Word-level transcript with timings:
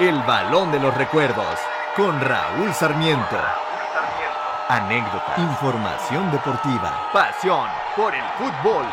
El 0.00 0.22
balón 0.22 0.72
de 0.72 0.80
los 0.80 0.94
recuerdos 0.96 1.58
con 1.96 2.20
Raúl 2.20 2.74
Sarmiento. 2.74 3.38
Anécdota, 4.68 5.34
información 5.38 6.32
deportiva, 6.32 7.10
pasión 7.12 7.68
por 7.96 8.14
el 8.14 8.24
fútbol. 8.38 8.84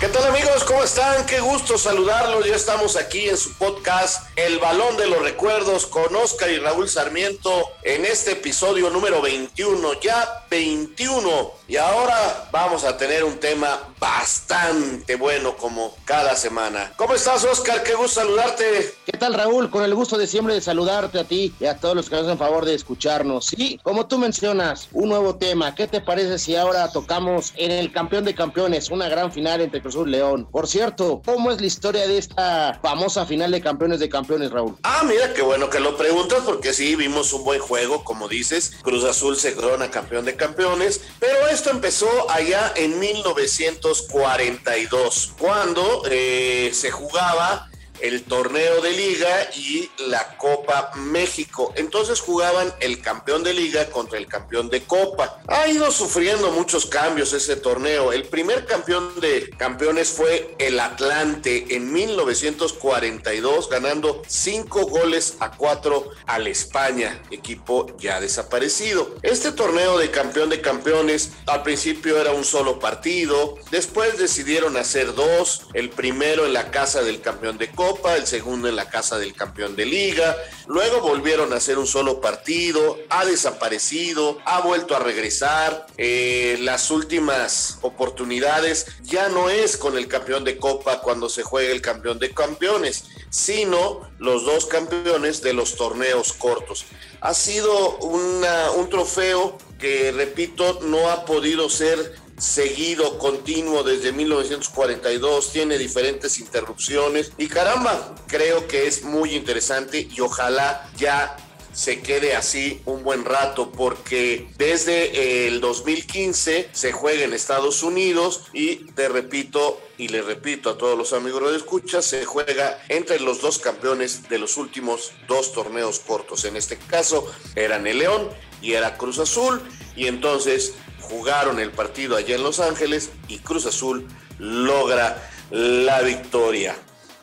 ¿Qué 0.00 0.08
tal 0.08 0.24
amigos? 0.24 0.64
¿Cómo 0.64 0.82
están? 0.82 1.26
Qué 1.26 1.40
gusto 1.40 1.76
saludarlos. 1.76 2.46
Ya 2.46 2.56
estamos 2.56 2.96
aquí 2.96 3.28
en 3.28 3.36
su 3.36 3.52
podcast 3.54 4.29
El 4.46 4.58
Balón 4.58 4.96
de 4.96 5.06
los 5.06 5.20
Recuerdos 5.20 5.86
con 5.86 6.16
Oscar 6.16 6.50
y 6.50 6.58
Raúl 6.58 6.88
Sarmiento 6.88 7.72
en 7.82 8.06
este 8.06 8.32
episodio 8.32 8.88
número 8.88 9.20
21, 9.20 10.00
ya 10.00 10.46
21. 10.50 11.52
Y 11.68 11.76
ahora 11.76 12.48
vamos 12.50 12.84
a 12.84 12.96
tener 12.96 13.22
un 13.22 13.38
tema 13.38 13.92
bastante 13.98 15.16
bueno 15.16 15.56
como 15.58 15.94
cada 16.06 16.34
semana. 16.36 16.90
¿Cómo 16.96 17.14
estás 17.14 17.44
Oscar? 17.44 17.82
Qué 17.82 17.94
gusto 17.94 18.22
saludarte. 18.22 18.94
¿Qué 19.04 19.12
tal 19.18 19.34
Raúl? 19.34 19.68
Con 19.68 19.84
el 19.84 19.94
gusto 19.94 20.16
de 20.16 20.26
siempre 20.26 20.54
de 20.54 20.62
saludarte 20.62 21.20
a 21.20 21.24
ti 21.24 21.52
y 21.60 21.66
a 21.66 21.76
todos 21.76 21.94
los 21.94 22.08
que 22.08 22.16
nos 22.16 22.24
hacen 22.24 22.38
favor 22.38 22.64
de 22.64 22.74
escucharnos. 22.74 23.44
Sí, 23.44 23.78
como 23.82 24.06
tú 24.06 24.16
mencionas, 24.16 24.88
un 24.92 25.10
nuevo 25.10 25.36
tema. 25.36 25.74
¿Qué 25.74 25.86
te 25.86 26.00
parece 26.00 26.38
si 26.38 26.56
ahora 26.56 26.90
tocamos 26.90 27.52
en 27.56 27.72
el 27.72 27.92
campeón 27.92 28.24
de 28.24 28.34
campeones, 28.34 28.90
una 28.90 29.08
gran 29.10 29.30
final 29.30 29.60
entre 29.60 29.82
Cruz 29.82 29.96
León. 30.06 30.48
Por 30.50 30.66
cierto, 30.66 31.20
¿cómo 31.26 31.50
es 31.50 31.60
la 31.60 31.66
historia 31.66 32.08
de 32.08 32.16
esta 32.16 32.78
famosa 32.82 33.26
final 33.26 33.50
de 33.50 33.60
campeones 33.60 34.00
de 34.00 34.08
campeones, 34.08 34.29
Raúl? 34.38 34.76
Ah, 34.82 35.02
mira, 35.06 35.32
qué 35.34 35.42
bueno 35.42 35.68
que 35.70 35.80
lo 35.80 35.96
preguntas, 35.96 36.42
porque 36.44 36.72
sí, 36.72 36.94
vimos 36.94 37.32
un 37.32 37.42
buen 37.44 37.58
juego, 37.60 38.04
como 38.04 38.28
dices. 38.28 38.74
Cruz 38.82 39.02
Azul 39.04 39.36
se 39.36 39.54
corona 39.54 39.90
campeón 39.90 40.24
de 40.24 40.36
campeones, 40.36 41.00
pero 41.18 41.48
esto 41.48 41.70
empezó 41.70 42.30
allá 42.30 42.72
en 42.76 43.00
1942, 43.00 45.34
cuando 45.38 46.02
eh, 46.10 46.70
se 46.72 46.90
jugaba 46.90 47.69
el 48.02 48.24
torneo 48.24 48.80
de 48.80 48.92
liga 48.92 49.50
y 49.54 49.90
la 50.08 50.36
Copa 50.36 50.90
México. 50.96 51.72
Entonces 51.76 52.20
jugaban 52.20 52.72
el 52.80 53.00
campeón 53.00 53.42
de 53.42 53.54
liga 53.54 53.86
contra 53.90 54.18
el 54.18 54.26
campeón 54.26 54.68
de 54.70 54.82
Copa. 54.82 55.40
Ha 55.48 55.68
ido 55.68 55.90
sufriendo 55.90 56.50
muchos 56.50 56.86
cambios 56.86 57.32
ese 57.32 57.56
torneo. 57.56 58.12
El 58.12 58.24
primer 58.24 58.66
campeón 58.66 59.20
de 59.20 59.50
campeones 59.56 60.08
fue 60.10 60.54
el 60.58 60.80
Atlante 60.80 61.76
en 61.76 61.92
1942, 61.92 63.68
ganando 63.68 64.22
cinco 64.26 64.86
goles 64.86 65.36
a 65.40 65.50
cuatro 65.50 66.10
al 66.26 66.46
España, 66.46 67.22
equipo 67.30 67.96
ya 67.98 68.20
desaparecido. 68.20 69.16
Este 69.22 69.52
torneo 69.52 69.98
de 69.98 70.10
campeón 70.10 70.50
de 70.50 70.60
campeones 70.60 71.32
al 71.46 71.62
principio 71.62 72.20
era 72.20 72.32
un 72.32 72.44
solo 72.44 72.78
partido, 72.78 73.56
después 73.70 74.18
decidieron 74.18 74.76
hacer 74.76 75.14
dos, 75.14 75.66
el 75.74 75.90
primero 75.90 76.46
en 76.46 76.52
la 76.52 76.70
casa 76.70 77.02
del 77.02 77.20
campeón 77.20 77.58
de 77.58 77.70
Copa 77.70 77.89
el 78.16 78.26
segundo 78.26 78.68
en 78.68 78.76
la 78.76 78.88
casa 78.88 79.18
del 79.18 79.34
campeón 79.34 79.76
de 79.76 79.84
liga, 79.84 80.36
luego 80.66 81.00
volvieron 81.00 81.52
a 81.52 81.56
hacer 81.56 81.78
un 81.78 81.86
solo 81.86 82.20
partido, 82.20 82.98
ha 83.08 83.24
desaparecido, 83.24 84.38
ha 84.44 84.60
vuelto 84.60 84.96
a 84.96 84.98
regresar, 84.98 85.86
eh, 85.96 86.58
las 86.60 86.90
últimas 86.90 87.78
oportunidades 87.82 88.86
ya 89.02 89.28
no 89.28 89.50
es 89.50 89.76
con 89.76 89.96
el 89.96 90.08
campeón 90.08 90.44
de 90.44 90.56
copa 90.56 91.00
cuando 91.00 91.28
se 91.28 91.42
juega 91.42 91.72
el 91.72 91.82
campeón 91.82 92.18
de 92.18 92.32
campeones, 92.32 93.04
sino 93.30 94.08
los 94.18 94.44
dos 94.44 94.66
campeones 94.66 95.42
de 95.42 95.52
los 95.52 95.76
torneos 95.76 96.32
cortos. 96.32 96.86
Ha 97.20 97.34
sido 97.34 97.98
un 97.98 98.88
trofeo 98.88 99.58
que, 99.78 100.12
repito, 100.12 100.80
no 100.82 101.10
ha 101.10 101.24
podido 101.24 101.68
ser 101.70 102.14
seguido, 102.40 103.18
continuo 103.18 103.82
desde 103.82 104.12
1942, 104.12 105.52
tiene 105.52 105.76
diferentes 105.76 106.38
interrupciones 106.38 107.32
y 107.36 107.48
caramba, 107.48 108.14
creo 108.26 108.66
que 108.66 108.86
es 108.86 109.04
muy 109.04 109.34
interesante 109.34 110.08
y 110.10 110.20
ojalá 110.20 110.90
ya 110.96 111.36
se 111.72 112.00
quede 112.00 112.34
así 112.34 112.80
un 112.84 113.04
buen 113.04 113.24
rato 113.24 113.70
porque 113.70 114.48
desde 114.58 115.46
el 115.46 115.60
2015 115.60 116.70
se 116.72 116.92
juega 116.92 117.24
en 117.24 117.32
Estados 117.32 117.82
Unidos 117.82 118.44
y 118.52 118.76
te 118.92 119.08
repito 119.08 119.80
y 119.96 120.08
le 120.08 120.22
repito 120.22 120.70
a 120.70 120.78
todos 120.78 120.96
los 120.96 121.12
amigos 121.12 121.50
de 121.50 121.58
escucha, 121.58 122.02
se 122.02 122.24
juega 122.24 122.82
entre 122.88 123.20
los 123.20 123.40
dos 123.40 123.58
campeones 123.58 124.28
de 124.28 124.38
los 124.38 124.56
últimos 124.56 125.12
dos 125.28 125.52
torneos 125.52 126.00
cortos. 126.00 126.44
En 126.44 126.56
este 126.56 126.76
caso 126.76 127.30
eran 127.54 127.86
el 127.86 127.98
León 127.98 128.30
y 128.62 128.72
era 128.72 128.96
Cruz 128.96 129.18
Azul 129.18 129.60
y 129.94 130.06
entonces 130.06 130.74
jugaron 131.10 131.58
el 131.58 131.72
partido 131.72 132.16
allá 132.16 132.36
en 132.36 132.42
Los 132.44 132.60
Ángeles 132.60 133.10
y 133.28 133.38
Cruz 133.40 133.66
Azul 133.66 134.06
logra 134.38 135.28
la 135.50 136.00
victoria. 136.02 136.76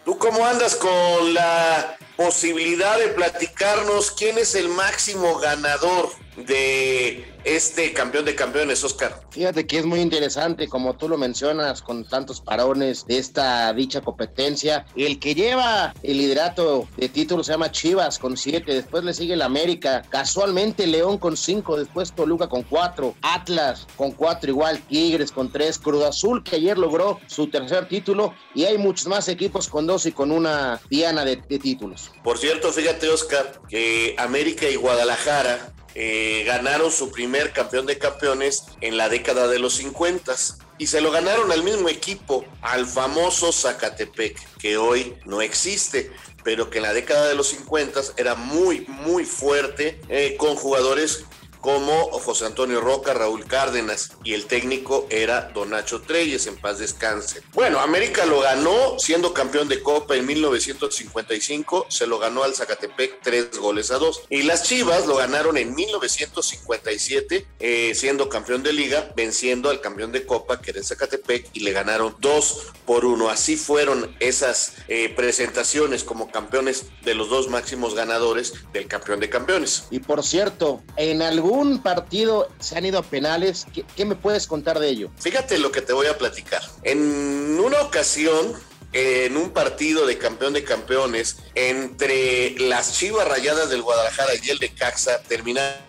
¿Tú 0.06 0.18
cómo 0.18 0.46
andas 0.46 0.76
con 0.76 1.34
la 1.34 1.98
posibilidad 2.16 2.98
de 3.00 3.08
platicarnos 3.08 4.12
quién 4.12 4.38
es 4.38 4.56
el 4.56 4.70
máximo 4.70 5.40
ganador 5.40 6.12
de 6.46 7.26
este 7.44 7.94
campeón 7.94 8.26
de 8.26 8.36
campeones, 8.36 8.84
Oscar? 8.84 9.22
Fíjate 9.32 9.66
que 9.66 9.80
es 9.80 9.86
muy 9.86 10.02
interesante, 10.02 10.68
como 10.68 10.96
tú 10.96 11.10
lo 11.10 11.18
mencionas, 11.18 11.82
con 11.82 12.06
tantos 12.06 12.42
parones 12.42 13.06
de 13.06 13.18
esta 13.18 13.74
dicha 13.74 14.02
competencia. 14.02 14.86
El 14.96 15.20
que 15.20 15.34
lleva 15.34 15.94
el 16.04 16.18
liderato 16.18 16.88
de 16.98 17.10
título 17.10 17.44
se 17.44 17.54
llama 17.54 17.72
Chivas 17.72 18.20
con 18.20 18.38
siete, 18.38 18.74
después 18.74 19.04
le 19.04 19.14
sigue 19.14 19.34
el 19.34 19.42
América, 19.42 20.04
casualmente 20.10 20.86
León 20.86 21.18
con 21.18 21.38
cinco, 21.38 21.78
después 21.78 22.14
Toluca 22.14 22.48
con 22.48 22.64
cuatro, 22.64 23.16
Atlas 23.22 23.88
con 23.96 24.12
cuatro. 24.12 24.50
Igual, 24.50 24.80
Tigres 24.88 25.32
con 25.32 25.52
tres, 25.52 25.78
Cruz 25.78 26.04
Azul 26.04 26.44
que 26.44 26.58
ayer 26.58 26.78
logró 26.78 27.20
su 27.28 27.48
tercer 27.48 27.88
título. 27.88 28.34
Y 28.54 28.66
hay 28.66 28.78
muchos 28.78 29.08
más 29.08 29.28
equipos 29.28 29.68
con 29.68 29.88
dos 29.88 30.06
y 30.06 30.12
con 30.12 30.32
una 30.32 30.80
diana 30.90 31.26
de, 31.26 31.38
de 31.38 31.60
títulos. 31.60 32.12
Por 32.24 32.38
cierto, 32.38 32.72
fíjate 32.72 33.10
Oscar, 33.10 33.62
que 33.70 34.16
América 34.18 34.70
y 34.70 34.76
Guadalajara 34.76 35.74
eh, 36.00 36.44
ganaron 36.46 36.92
su 36.92 37.12
primer 37.12 37.54
campeón 37.54 37.88
de 37.88 37.98
campeones 37.98 38.66
en 38.82 38.98
la 38.98 39.10
década 39.10 39.48
de 39.48 39.58
los 39.58 39.74
50 39.78 40.36
y 40.78 40.86
se 40.86 41.02
lo 41.02 41.10
ganaron 41.10 41.52
al 41.52 41.64
mismo 41.64 41.90
equipo, 41.90 42.46
al 42.62 42.86
famoso 42.86 43.52
Zacatepec, 43.52 44.38
que 44.60 44.78
hoy 44.78 45.16
no 45.26 45.42
existe 45.42 46.12
pero 46.48 46.70
que 46.70 46.78
en 46.78 46.84
la 46.84 46.94
década 46.94 47.28
de 47.28 47.36
los 47.36 47.50
50 47.50 48.00
era 48.16 48.36
muy, 48.36 48.86
muy 48.88 49.26
fuerte, 49.26 50.00
eh, 50.08 50.38
con 50.38 50.56
jugadores 50.56 51.26
como 51.62 52.12
José 52.20 52.46
Antonio 52.46 52.82
Roca, 52.82 53.14
Raúl 53.14 53.46
Cárdenas 53.46 54.12
y 54.24 54.34
el 54.34 54.46
técnico 54.46 55.08
era 55.10 55.52
Don 55.54 55.72
Nacho 55.72 56.02
Treyes, 56.02 56.48
en 56.48 56.58
paz 56.58 56.80
descanse. 56.80 57.42
Bueno, 57.54 57.80
América 57.80 58.26
lo 58.26 58.42
ganó 58.42 59.00
siendo 59.00 59.34
campeón 59.34 59.68
de 59.68 59.82
Copa 59.82 60.16
en 60.16 60.26
1955, 60.26 61.88
se 61.90 62.08
lo 62.08 62.20
ganó 62.20 62.44
al 62.44 62.56
Zacatepec 62.56 63.22
tres 63.22 63.58
goles 63.58 63.92
a 63.92 63.98
dos. 63.98 64.22
Y 64.30 64.44
las 64.44 64.64
Chivas 64.64 65.08
lo 65.08 65.16
ganaron 65.16 65.58
en 65.58 65.76
1957, 65.76 67.48
eh, 67.60 67.94
siendo 67.96 68.30
campeón 68.30 68.64
de 68.64 68.74
liga, 68.74 69.12
venciendo 69.16 69.70
al 69.70 69.82
campeón 69.82 70.12
de 70.12 70.26
Copa, 70.26 70.62
que 70.62 70.72
era 70.72 70.80
el 70.80 70.86
Zacatepec, 70.86 71.50
y 71.54 71.62
le 71.62 71.72
ganaron 71.72 72.16
dos 72.20 72.68
por 72.86 73.06
uno. 73.06 73.30
Así 73.30 73.58
fueron 73.58 74.16
esas 74.20 74.74
eh, 74.88 75.10
presentaciones 75.16 76.04
como 76.04 76.32
campeones 76.32 76.86
de 77.04 77.16
los 77.16 77.30
dos 77.30 77.50
máximos 77.50 77.96
ganadores 77.96 78.54
del 78.74 78.88
campeón 78.88 79.20
de 79.20 79.30
campeones. 79.30 79.86
Y 79.90 80.00
por 80.00 80.24
cierto, 80.24 80.84
en 80.96 81.22
algún 81.22 81.47
un 81.48 81.82
partido 81.82 82.50
se 82.60 82.78
han 82.78 82.86
ido 82.86 83.00
a 83.00 83.04
penales. 83.04 83.66
¿Qué, 83.96 84.06
me 84.06 84.16
puedes 84.16 84.48
contar 84.48 84.80
de 84.80 84.90
ello? 84.90 85.10
Fíjate 85.20 85.58
lo 85.58 85.72
que 85.72 85.82
te 85.82 85.94
voy 85.94 86.08
a 86.08 86.18
platicar. 86.18 86.62
En 86.84 87.60
una 87.60 87.82
ocasión, 87.82 88.54
en 88.94 89.38
un 89.38 89.52
partido 89.52 90.06
de 90.06 90.18
campeón 90.18 90.54
de 90.54 90.64
campeones 90.64 91.38
entre 91.56 92.58
las 92.60 92.94
Chivas 92.94 93.28
Rayadas 93.28 93.70
del 93.70 93.82
Guadalajara 93.82 94.34
y 94.42 94.50
el 94.50 94.60
de 94.60 94.74
Caxa 94.74 95.22
terminaron 95.24 95.88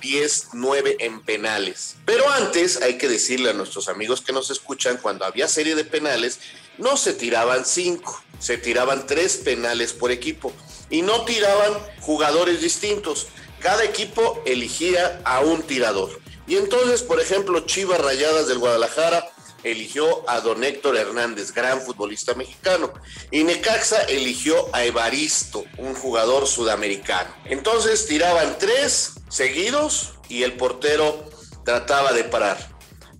10-9 0.00 0.96
en 0.98 1.20
penales. 1.22 1.96
Pero 2.04 2.28
antes 2.30 2.80
hay 2.82 2.98
que 2.98 3.08
decirle 3.08 3.50
a 3.50 3.52
nuestros 3.52 3.88
amigos 3.88 4.20
que 4.20 4.32
nos 4.32 4.50
escuchan, 4.50 4.98
cuando 4.98 5.24
había 5.24 5.48
serie 5.48 5.74
de 5.74 5.84
penales, 5.84 6.40
no 6.78 6.96
se 6.96 7.12
tiraban 7.12 7.64
5, 7.64 8.22
se 8.38 8.58
tiraban 8.58 9.06
3 9.06 9.36
penales 9.38 9.92
por 9.92 10.10
equipo 10.10 10.52
y 10.90 11.02
no 11.02 11.24
tiraban 11.24 11.72
jugadores 12.00 12.60
distintos 12.60 13.26
cada 13.62 13.84
equipo 13.84 14.42
elegía 14.44 15.20
a 15.24 15.40
un 15.40 15.62
tirador. 15.62 16.20
Y 16.46 16.56
entonces, 16.56 17.02
por 17.02 17.20
ejemplo, 17.20 17.60
Chivas 17.60 18.00
Rayadas 18.00 18.48
del 18.48 18.58
Guadalajara 18.58 19.30
eligió 19.62 20.28
a 20.28 20.40
don 20.40 20.64
Héctor 20.64 20.96
Hernández, 20.96 21.52
gran 21.52 21.80
futbolista 21.80 22.34
mexicano. 22.34 22.92
Y 23.30 23.44
Necaxa 23.44 24.02
eligió 24.02 24.68
a 24.74 24.84
Evaristo, 24.84 25.64
un 25.78 25.94
jugador 25.94 26.46
sudamericano. 26.48 27.32
Entonces 27.44 28.06
tiraban 28.06 28.58
tres 28.58 29.12
seguidos 29.28 30.14
y 30.28 30.42
el 30.42 30.54
portero 30.54 31.30
trataba 31.64 32.12
de 32.12 32.24
parar. 32.24 32.58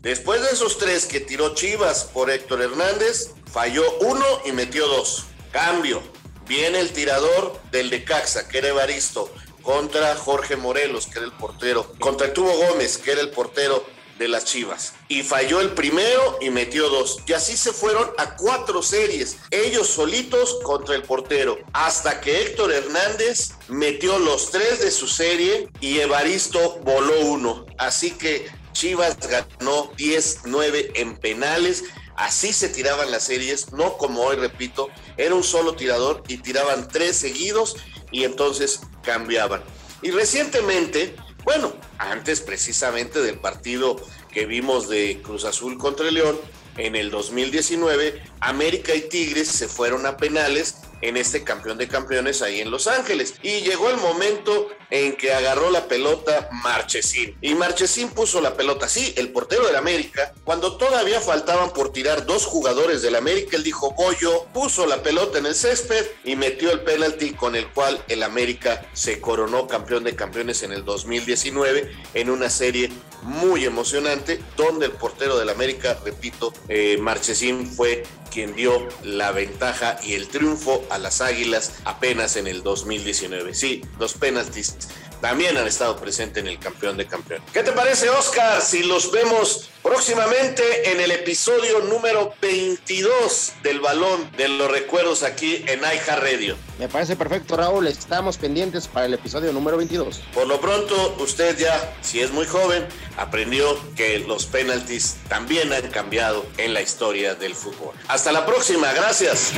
Después 0.01 0.43
de 0.43 0.51
esos 0.51 0.79
tres 0.79 1.07
que 1.07 1.21
tiró 1.21 1.55
Chivas 1.55 2.05
por 2.13 2.29
Héctor 2.29 2.63
Hernández, 2.63 3.31
falló 3.53 3.85
uno 4.01 4.27
y 4.45 4.51
metió 4.51 4.89
dos. 4.89 5.27
Cambio. 5.53 6.03
Viene 6.49 6.81
el 6.81 6.91
tirador 6.91 7.57
del 7.71 7.89
Necaxa, 7.89 8.49
que 8.49 8.59
era 8.59 8.69
Evaristo 8.69 9.33
contra 9.63 10.15
Jorge 10.17 10.57
Morelos, 10.57 11.07
que 11.07 11.19
era 11.19 11.27
el 11.27 11.33
portero, 11.33 11.93
contra 11.99 12.33
Tubo 12.33 12.53
Gómez, 12.53 12.99
que 12.99 13.13
era 13.13 13.21
el 13.21 13.31
portero 13.31 13.85
de 14.19 14.29
las 14.29 14.45
Chivas. 14.45 14.95
Y 15.09 15.23
falló 15.23 15.61
el 15.61 15.71
primero 15.71 16.39
y 16.41 16.51
metió 16.51 16.89
dos. 16.89 17.19
Y 17.27 17.33
así 17.33 17.57
se 17.57 17.73
fueron 17.73 18.11
a 18.19 18.37
cuatro 18.37 18.83
series, 18.83 19.39
ellos 19.51 19.89
solitos 19.89 20.59
contra 20.63 20.95
el 20.95 21.03
portero, 21.03 21.59
hasta 21.73 22.21
que 22.21 22.43
Héctor 22.43 22.73
Hernández 22.73 23.53
metió 23.69 24.19
los 24.19 24.51
tres 24.51 24.81
de 24.81 24.91
su 24.91 25.09
serie 25.09 25.69
y 25.81 25.99
Evaristo 25.99 26.79
voló 26.83 27.21
uno. 27.21 27.67
Así 27.79 28.13
que 28.13 28.49
Chivas 28.73 29.17
ganó 29.19 29.93
10-9 29.93 30.93
en 30.95 31.17
penales. 31.17 31.85
Así 32.17 32.53
se 32.53 32.69
tiraban 32.69 33.11
las 33.11 33.25
series, 33.25 33.73
no 33.73 33.97
como 33.97 34.23
hoy, 34.23 34.37
repito, 34.37 34.89
era 35.17 35.35
un 35.35 35.43
solo 35.43 35.75
tirador 35.75 36.23
y 36.29 36.37
tiraban 36.37 36.87
tres 36.87 37.17
seguidos 37.17 37.77
y 38.13 38.25
entonces 38.25 38.81
cambiaban. 39.03 39.63
Y 40.03 40.11
recientemente, 40.11 41.17
bueno, 41.45 41.73
antes 41.99 42.41
precisamente 42.41 43.21
del 43.21 43.39
partido 43.39 43.97
que 44.33 44.47
vimos 44.47 44.89
de 44.89 45.21
Cruz 45.23 45.45
Azul 45.45 45.79
contra 45.79 46.11
León, 46.11 46.39
en 46.77 46.97
el 46.97 47.11
2019, 47.11 48.23
América 48.41 48.95
y 48.95 49.03
Tigres 49.03 49.49
se 49.49 49.69
fueron 49.69 50.07
a 50.07 50.17
penales 50.17 50.77
en 51.03 51.17
este 51.17 51.45
campeón 51.45 51.79
de 51.79 51.89
campeones 51.89 52.41
ahí 52.43 52.61
en 52.61 52.71
Los 52.71 52.87
Ángeles. 52.87 53.35
Y 53.43 53.61
llegó 53.61 53.91
el 53.91 53.99
momento 53.99 54.69
en 54.91 55.17
que 55.17 55.33
agarró 55.33 55.71
la 55.71 55.89
pelota 55.89 56.49
Marchesín. 56.53 57.37
Y 57.41 57.55
Marchesín 57.55 58.11
puso 58.11 58.41
la 58.41 58.55
pelota, 58.55 58.89
sí, 58.89 59.13
el 59.17 59.31
portero 59.31 59.67
del 59.67 59.77
América. 59.77 60.33
Cuando 60.45 60.77
todavía 60.77 61.21
faltaban 61.21 61.73
por 61.73 61.93
tirar 61.93 62.25
dos 62.27 62.47
jugadores 62.47 63.03
del 63.03 63.17
América, 63.17 63.57
él 63.57 63.65
dijo, 63.65 63.91
Goyo, 63.91 64.47
puso 64.55 64.87
la 64.87 65.03
pelota 65.03 65.39
en 65.39 65.47
el 65.47 65.55
césped 65.55 66.07
y 66.25 66.37
metió 66.37 66.71
el 66.71 66.81
penalti 66.81 67.33
con 67.33 67.57
el 67.57 67.69
cual 67.69 68.03
el 68.09 68.23
América 68.23 68.87
se 68.93 69.21
coronó 69.21 69.67
campeón 69.67 70.05
de 70.05 70.15
campeones 70.15 70.63
en 70.63 70.73
el 70.73 70.85
2019 70.85 71.91
en 72.15 72.31
una 72.31 72.49
serie 72.49 72.91
muy 73.23 73.65
emocionante 73.65 74.41
donde 74.57 74.87
el 74.87 74.93
portero 74.93 75.39
del 75.39 75.49
América, 75.49 75.99
repito, 76.05 76.53
eh, 76.69 76.99
Marchesín 76.99 77.67
fue 77.67 78.03
quien 78.33 78.55
dio 78.57 78.89
la 79.03 79.31
ventaja 79.31 79.99
y 80.03 80.15
el 80.15 80.29
triunfo 80.29 80.83
a 80.91 80.99
las 80.99 81.21
Águilas 81.21 81.75
apenas 81.85 82.37
en 82.37 82.47
el 82.47 82.63
2019. 82.63 83.55
Sí, 83.55 83.83
los 83.99 84.15
penaltis 84.15 84.77
también 85.23 85.57
han 85.57 85.69
estado 85.69 85.97
presentes 85.97 86.43
en 86.43 86.49
el 86.49 86.59
campeón 86.59 86.97
de 86.97 87.07
campeón. 87.07 87.43
¿Qué 87.53 87.63
te 87.63 87.71
parece, 87.71 88.11
Oscar, 88.11 88.61
si 88.61 88.83
los 88.83 89.13
vemos 89.13 89.71
próximamente 89.81 90.91
en 90.91 91.01
el 91.01 91.13
episodio 91.13 91.79
número 91.79 92.35
22 92.43 93.53
del 93.63 93.79
Balón 93.79 94.29
de 94.37 94.49
los 94.49 94.69
Recuerdos 94.69 95.23
aquí 95.23 95.65
en 95.69 95.85
Aija 95.85 96.17
Radio? 96.17 96.57
Me 96.81 96.89
parece 96.89 97.15
perfecto, 97.15 97.57
Raúl. 97.57 97.87
Estamos 97.87 98.37
pendientes 98.37 98.89
para 98.89 99.07
el 99.07 99.15
episodio 99.15 99.53
número 99.53 99.77
22. 99.77 100.21
Por 100.35 100.49
lo 100.49 100.61
pronto, 100.61 101.15
usted 101.21 101.57
ya, 101.57 101.95
si 102.03 102.21
es 102.21 102.33
muy 102.33 102.47
joven, 102.47 102.85
aprendió 103.17 103.79
que 103.95 104.19
los 104.19 104.47
penaltis 104.47 105.19
también 105.29 105.73
han 105.73 105.89
cambiado 105.91 106.45
en 106.59 106.75
la 106.75 106.83
historia 106.83 107.37
del 107.37 107.55
fútbol. 107.55 107.95
Hasta 108.09 108.33
la 108.33 108.45
próxima, 108.45 108.93
gracias. 108.93 109.53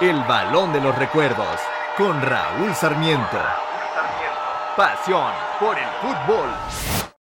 El 0.00 0.22
balón 0.22 0.72
de 0.72 0.80
los 0.80 0.96
recuerdos 0.96 1.58
con 1.96 2.22
Raúl 2.22 2.72
Sarmiento. 2.72 3.36
Pasión 4.76 5.32
por 5.58 5.76
el 5.76 5.88
fútbol. 6.00 7.07